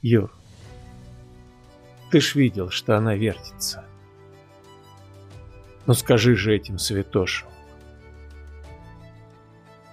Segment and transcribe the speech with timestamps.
[0.00, 0.32] Юр,
[2.12, 3.84] ты ж видел, что она вертится.
[5.86, 7.48] Ну скажи же этим святошам.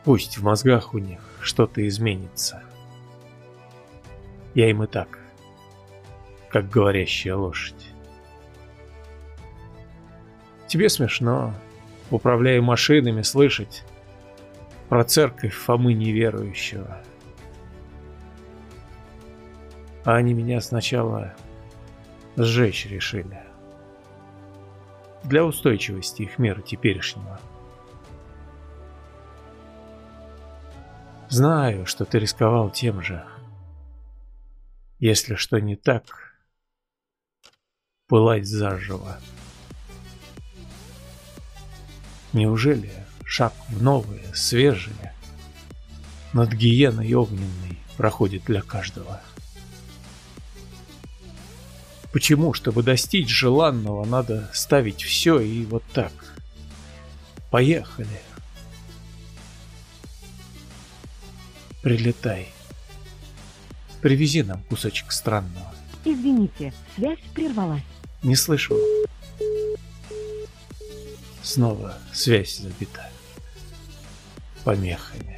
[0.03, 2.61] Пусть в мозгах у них что-то изменится.
[4.53, 5.17] Я им и так,
[6.49, 7.91] как говорящая лошадь.
[10.67, 11.55] Тебе смешно,
[12.11, 13.83] управляя машинами, слышать
[14.87, 17.01] про церковь Фомы неверующего.
[20.05, 21.33] А они меня сначала
[22.37, 23.41] сжечь решили.
[25.23, 27.39] Для устойчивости их мира теперешнего.
[31.29, 33.25] Знаю, что ты рисковал тем же.
[34.99, 36.35] Если что не так,
[38.07, 39.17] пылать заживо.
[42.31, 42.91] Неужели
[43.25, 45.13] шаг в новое, свежее,
[46.31, 49.19] над гиеной огненной проходит для каждого?
[52.15, 56.13] Почему, чтобы достичь желанного, надо ставить все и вот так?
[57.51, 58.21] Поехали.
[61.81, 62.47] Прилетай.
[64.01, 65.75] Привези нам кусочек странного.
[66.05, 67.83] Извините, связь прервалась.
[68.23, 68.77] Не слышу.
[71.43, 73.09] Снова связь забита
[74.63, 75.37] помехами.